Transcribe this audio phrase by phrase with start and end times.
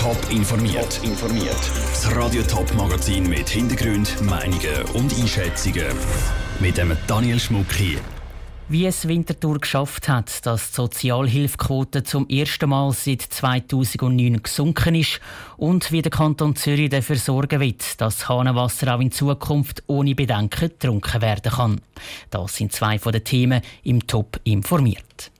[0.00, 0.98] Top informiert.
[1.04, 1.58] informiert.
[1.90, 5.94] Das Radio Top Magazin mit Hintergrund, Meinungen und Einschätzungen
[6.58, 7.98] mit dem Daniel Schmuck hier.
[8.70, 15.20] Wie es Winterthur geschafft hat, dass die Sozialhilfequote zum ersten Mal seit 2009 gesunken ist
[15.58, 20.70] und wie der Kanton Zürich dafür sorgen wird, dass Hahnenwasser auch in Zukunft ohne Bedenken
[20.70, 21.80] getrunken werden kann.
[22.30, 25.30] Das sind zwei von den Themen im Top informiert.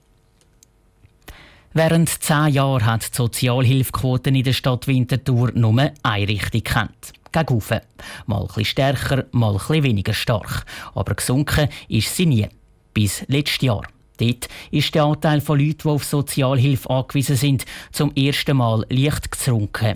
[1.73, 7.13] Während zehn Jahren hat die Sozialhilfequote in der Stadt Winterthur nur eine Richtung kennt.
[7.31, 7.79] Gegen oben.
[8.25, 10.65] Mal etwas stärker, mal etwas weniger stark.
[10.93, 12.47] Aber gesunken ist sie nie
[12.93, 13.83] bis letztes Jahr.
[14.17, 19.31] Dort ist der Anteil von Leuten, die auf Sozialhilfe angewiesen sind, zum ersten Mal leicht
[19.31, 19.95] gesunken.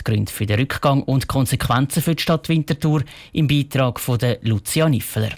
[0.00, 4.88] Die Gründe für den Rückgang und Konsequenzen für die Stadt Winterthur im Beitrag von Lucia
[4.88, 5.30] Niffeler.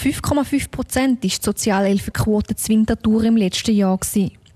[0.00, 3.98] 5,5 Prozent war die Sozialhilfequote zu Winterthur im letzten Jahr.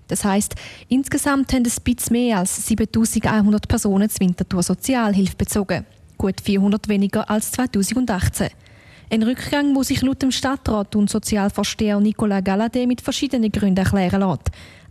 [0.09, 0.55] Das heisst,
[0.89, 5.85] insgesamt haben ein bisschen mehr als 7100 Personen zu Winterthur Sozialhilfe bezogen.
[6.17, 8.49] Gut 400 weniger als 2018.
[9.11, 14.21] Ein Rückgang muss sich laut dem Stadtrat und Sozialvorsteher Nicolas Galladay mit verschiedenen Gründen erklären
[14.21, 14.43] lassen.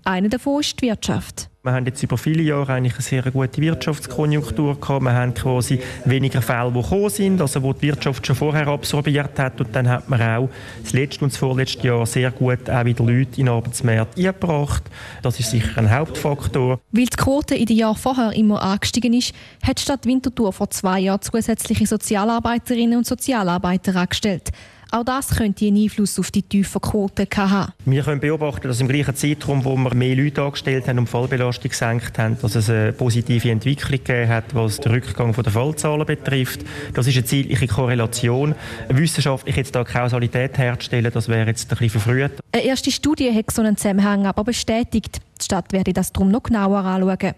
[0.03, 1.49] Einer davon ist die Wirtschaft.
[1.67, 5.03] Wir haben jetzt über viele Jahre eigentlich eine sehr gute Wirtschaftskonjunktur gehabt.
[5.03, 9.37] Wir haben quasi weniger Fälle, die gekommen sind, also wo die Wirtschaft schon vorher absorbiert
[9.37, 9.59] hat.
[9.59, 10.49] Und dann hat man auch
[10.81, 14.83] das letzte und das vorletzte Jahr sehr gut auch wieder Leute in den Arbeitsmarkt eingebracht.
[15.21, 16.79] Das ist sicher ein Hauptfaktor.
[16.93, 20.69] Weil die Quote in den Jahren vorher immer angestiegen ist, hat die Stadt Winterthur vor
[20.69, 24.53] zwei Jahren zusätzliche Sozialarbeiterinnen und Sozialarbeiter angestellt.
[24.91, 27.73] Auch das könnte einen Einfluss auf die tiefen Quoten haben.
[27.85, 31.11] Wir können beobachten, dass im gleichen Zeitraum, wo wir mehr Leute angestellt haben und die
[31.11, 36.05] Fallbelastung gesenkt haben, dass es eine positive Entwicklung gegeben hat, was den Rückgang der Fallzahlen
[36.05, 36.61] betrifft.
[36.93, 38.55] Das ist eine zeitliche Korrelation.
[38.87, 42.31] Wissenschaftlich jetzt da Kausalität herzustellen, das wäre jetzt ein bisschen verfrüht.
[42.53, 45.19] Eine erste Studie hat so einen Zusammenhang aber bestätigt.
[45.39, 47.33] Die Stadt werde das darum noch genauer anschauen.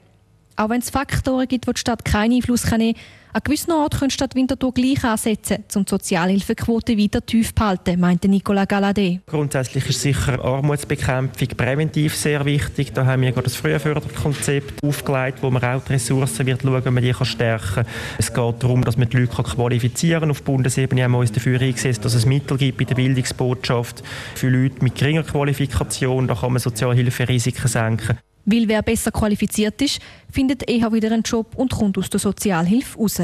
[0.56, 3.99] Auch wenn es Faktoren gibt, wo die Stadt keinen Einfluss nehmen kann, an gewissen Orten
[3.99, 9.19] könnte Stadt Winterthur gleich ansetzen, um die Sozialhilfequote weiter tief zu halten, meinte Nicola Galadé.
[9.28, 12.94] Grundsätzlich ist sicher Armutsbekämpfung präventiv sehr wichtig.
[12.94, 16.89] Da haben wir gerade das Frühförderkonzept aufgelegt, wo man auch die Ressourcen wird schauen, wie
[16.89, 17.85] man die stärken kann.
[18.18, 20.31] Es geht darum, dass man die Leute qualifizieren kann.
[20.31, 24.03] Auf Bundesebene haben wir uns dafür eingesetzt, dass es Mittel gibt bei der Bildungsbotschaft
[24.35, 26.28] für Leute mit geringer Qualifikation.
[26.28, 28.18] Da kann man Sozialhilferisiken senken.
[28.45, 30.00] Weil wer besser qualifiziert ist,
[30.31, 33.22] findet eher wieder einen Job und kommt aus der Sozialhilfe raus.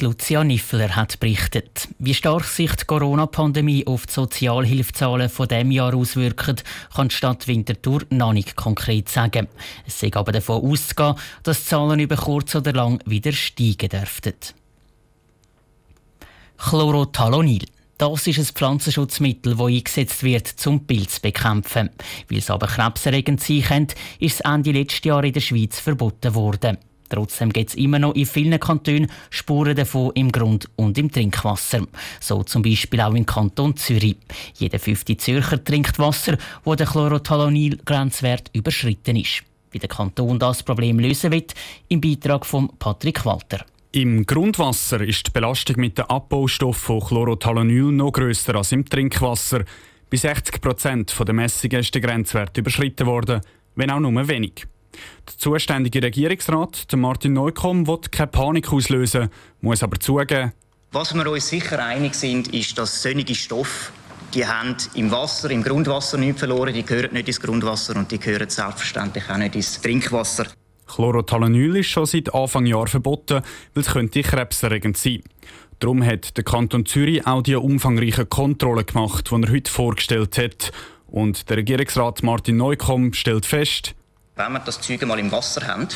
[0.00, 1.88] Lucia Niffler hat berichtet.
[1.98, 6.62] Wie stark sich die Corona-Pandemie auf die Sozialhilfezahlen von dem Jahr auswirkt,
[6.94, 9.48] kann die Stadt Winterthur noch nicht konkret sagen.
[9.86, 14.34] Es ist aber davon auszugehen, dass die Zahlen über kurz oder lang wieder steigen dürften.
[16.58, 17.66] Chlorothalonil.
[17.98, 21.90] Das ist ein Pflanzenschutzmittel, das eingesetzt wird, um Pilz zu bekämpfen.
[22.28, 26.32] Weil es aber krebserregend sein könnte, ist es Ende letzten Jahr in der Schweiz verboten
[26.36, 26.78] worden.
[27.08, 31.88] Trotzdem gibt es immer noch in vielen Kantonen Spuren davon im Grund- und im Trinkwasser.
[32.20, 34.18] So zum Beispiel auch im Kanton Zürich.
[34.56, 39.42] Jeder fünfte Zürcher trinkt Wasser, wo der Chlorothalonil-Grenzwert überschritten ist.
[39.72, 41.52] Wie der Kanton das Problem lösen wird,
[41.88, 43.64] im Beitrag von Patrick Walter.
[43.92, 49.64] Im Grundwasser ist die Belastung mit dem Abbaustoff von Chlorothalonil noch grösser als im Trinkwasser.
[50.10, 53.40] Bei 60 Prozent der Messungen ist der Grenzwert überschritten worden,
[53.76, 54.66] wenn auch nur wenig.
[55.26, 59.30] Der zuständige Regierungsrat, Martin Neukomm, will keine Panik auslösen,
[59.62, 60.52] muss aber zugeben,
[60.90, 63.92] was wir uns sicher einig sind, ist, dass solche Stoffe
[64.34, 68.18] die haben im Wasser, im Grundwasser nichts verloren, die gehören nicht ins Grundwasser und die
[68.18, 70.46] gehören selbstverständlich auch nicht ins Trinkwasser.
[70.88, 73.42] Chlorothalonil ist schon seit Anfang Jahr verboten,
[73.74, 75.22] weil es könnte krebserregend sein
[75.78, 80.72] Darum hat der Kanton Zürich auch die umfangreiche Kontrolle gemacht, die er heute vorgestellt hat.
[81.06, 83.94] Und der Regierungsrat Martin Neukomm stellt fest,
[84.34, 85.88] wenn wir das Zeug mal im Wasser haben,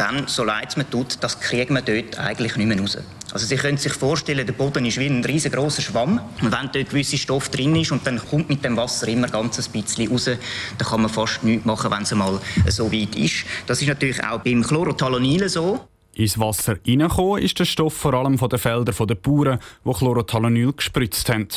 [0.00, 2.96] dann, so leid es mir tut, das kriegen wir dort eigentlich nicht mehr raus.
[3.32, 6.20] Also Sie können sich vorstellen, der Boden ist wie ein riesengroßer Schwamm.
[6.42, 9.58] Und wenn dort gewisser Stoff drin ist und dann kommt mit dem Wasser immer ganz
[9.58, 10.38] ein bisschen raus, dann
[10.78, 13.44] kann man fast nichts machen, wenn es mal so weit ist.
[13.66, 15.86] Das ist natürlich auch beim Chlorothalonil so.
[16.14, 20.72] Ins Wasser hineingekommen ist der Stoff vor allem von den Feldern der Bauern, die Chlorothalonil
[20.72, 21.48] gespritzt haben.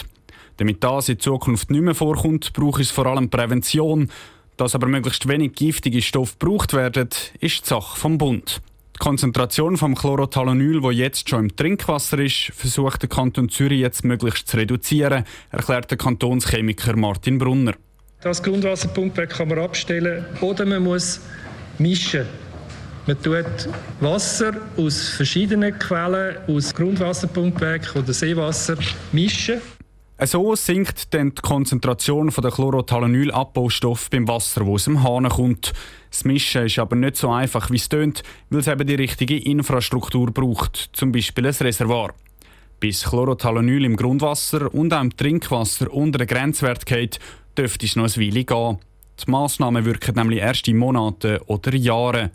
[0.58, 4.12] Damit das in Zukunft nicht mehr vorkommt, braucht es vor allem Prävention.
[4.58, 7.10] Dass aber möglichst wenig giftige Stoffe gebraucht werden,
[7.40, 8.62] ist die Sache vom Bund.
[8.96, 14.04] Die Konzentration vom Chlorothalonil, wo jetzt schon im Trinkwasser ist, versucht der Kanton Zürich jetzt
[14.04, 17.74] möglichst zu reduzieren, erklärt der Kantonschemiker Martin Brunner.
[18.22, 21.20] Das Grundwasserpumpwerk kann man abstellen oder man muss
[21.80, 22.26] mischen.
[23.08, 23.68] Man tut
[24.00, 28.78] Wasser aus verschiedenen Quellen, aus Grundwasserpumpwerk oder Seewasser
[29.12, 29.60] mischen
[30.20, 35.74] So sinkt dann die Konzentration der Chlorothalonil-Abbaustoffe beim Wasser, das aus dem Hahn kommt.
[36.12, 39.38] Das Mischen ist aber nicht so einfach, wie es tönt, weil es eben die richtige
[39.38, 42.14] Infrastruktur braucht, zum Beispiel ein Reservoir.
[42.80, 47.20] Bis Chlorothalonil im Grundwasser und auch im Trinkwasser unter den Grenzwert geht,
[47.58, 48.78] dürfte es noch ein Weile gehen.
[49.26, 52.32] Die Massnahmen wirken nämlich erst in Monaten oder Jahren.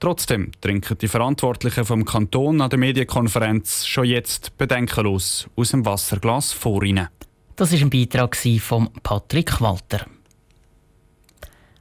[0.00, 6.52] Trotzdem trinken die Verantwortlichen vom Kanton an der Medienkonferenz schon jetzt bedenkenlos aus dem Wasserglas
[6.52, 7.08] vor ihnen.
[7.54, 10.06] Das ist ein Beitrag von Patrick Walter.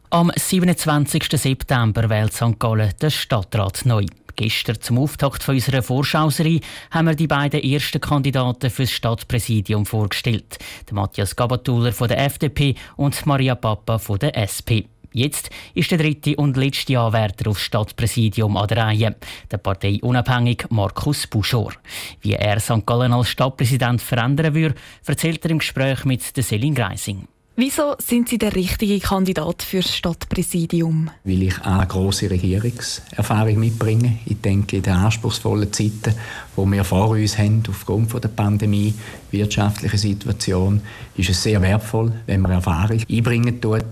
[0.10, 1.28] Am 27.
[1.32, 2.60] September wählt St.
[2.60, 4.06] Gallen den Stadtrat neu.
[4.36, 6.60] Gestern zum Auftakt unserer Vorschauserie
[6.92, 10.58] haben wir die beiden ersten Kandidaten für das Stadtpräsidium vorgestellt.
[10.92, 14.90] Matthias Gabatuller von der FDP und Maria Papa von der SP.
[15.12, 19.16] Jetzt ist der dritte und letzte Anwärter aufs Stadtpräsidium an der Reihe,
[19.52, 21.74] der parteiunabhängige Markus Buschor.
[22.22, 22.86] Wie er St.
[22.86, 24.76] Gallen als Stadtpräsident verändern würde,
[25.06, 27.28] erzählt er im Gespräch mit der Selin Greising.
[27.62, 31.10] Wieso sind Sie der richtige Kandidat für das Stadtpräsidium?
[31.26, 34.20] Weil ich eine grosse Regierungserfahrung mitbringe.
[34.26, 36.16] Ich denke, in den anspruchsvollen Zeiten,
[36.56, 38.94] die wir vor uns haben, aufgrund der Pandemie,
[39.32, 40.82] wirtschaftlichen Situation,
[41.18, 43.84] ist es sehr wertvoll, wenn man Erfahrung einbringen tut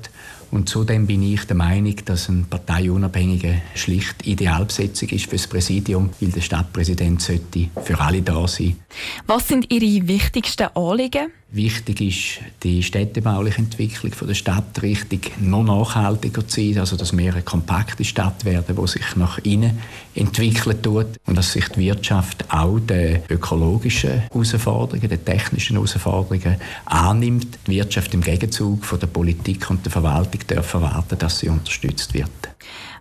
[0.52, 6.10] und zudem bin ich der Meinung, dass eine parteiunabhängige schlicht Idealbesetzung ist für das Präsidium,
[6.20, 8.78] weil der Stadtpräsident sollte für alle da sein.
[9.26, 11.32] Was sind Ihre wichtigsten Anliegen?
[11.50, 17.32] Wichtig ist die städtebauliche Entwicklung der Stadt richtig noch nachhaltiger zu sein, also dass wir
[17.32, 19.80] eine kompakte Stadt werden, die sich nach innen
[20.14, 27.58] entwickeln tut und dass sich die Wirtschaft auch den ökologischen Herausforderungen, den technischen Herausforderungen annimmt.
[27.66, 32.14] Die Wirtschaft im Gegenzug von der Politik und der Verwaltung darf erwarten, dass sie unterstützt
[32.14, 32.30] wird.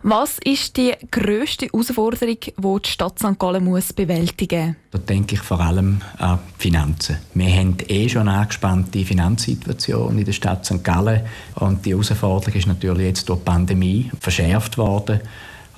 [0.09, 3.37] Was ist die grösste Herausforderung, die die Stadt St.
[3.41, 4.77] Gallen muss bewältigen muss?
[4.93, 7.17] Da denke ich vor allem an die Finanzen.
[7.35, 10.85] Wir haben eh schon eine angespannte Finanzsituation in der Stadt St.
[10.85, 11.23] Gallen
[11.57, 15.23] und die Herausforderung ist natürlich jetzt durch die Pandemie verschärft worden.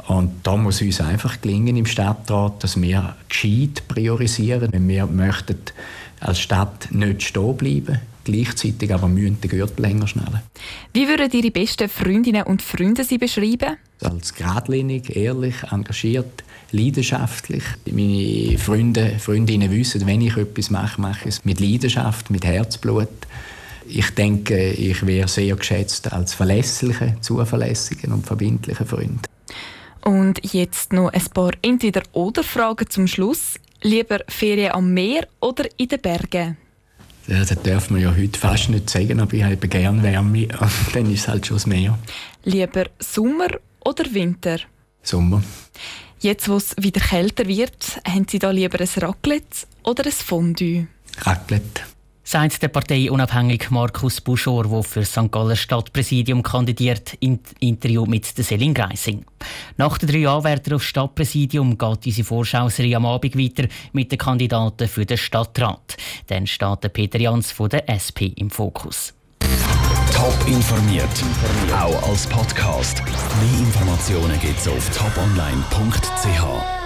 [0.09, 4.71] Und da muss uns einfach gelingen im Stadtrat, dass wir gescheit priorisieren.
[4.75, 5.57] Wenn wir möchten
[6.21, 7.99] als Stadt nicht stehen bleiben
[8.29, 10.43] gleichzeitig aber müssen den Gürtel länger schnallen.
[10.93, 13.77] Wie würden Ihre besten Freundinnen und Freunde Sie beschreiben?
[14.03, 17.65] Als geradlinig, ehrlich, engagiert, leidenschaftlich.
[17.91, 23.09] Meine Freunde, Freundinnen wissen, wenn ich etwas mache, mache ich es mit Leidenschaft, mit Herzblut.
[23.89, 29.27] Ich denke, ich wäre sehr geschätzt als verlässlicher, zuverlässiger und verbindlicher Freund.
[30.05, 33.55] Und jetzt noch ein paar Entweder-Oder-Fragen zum Schluss.
[33.83, 36.57] Lieber Ferien am Meer oder in den Bergen?
[37.29, 40.95] Ja, das darf man ja heute fast nicht sagen, aber ich habe gerne Wärme und
[40.95, 41.99] dann ist es halt schon das Meer.
[42.45, 43.49] Lieber Sommer
[43.85, 44.59] oder Winter?
[45.03, 45.43] Sommer.
[46.21, 50.89] Jetzt, wo es wieder kälter wird, haben Sie da lieber ein Raclette oder ein Fondue?
[51.21, 51.83] Raclette
[52.29, 55.33] sagt der parteiunabhängige Markus Buschor, der für St.
[55.33, 59.25] Galler Stadtpräsidium kandidiert, im Interview mit der Selin Greising.
[59.79, 64.89] Nach den drei Anwärtern aufs Stadtpräsidium geht unsere Vorschauserie am Abend weiter mit den Kandidaten
[64.89, 65.97] für den Stadtrat.
[66.27, 69.15] Dann steht der Peter Jans von der SP im Fokus.
[70.13, 71.09] Top informiert,
[71.73, 73.03] auch als Podcast.
[73.03, 76.78] Mehr Informationen gibt es auf toponline.ch.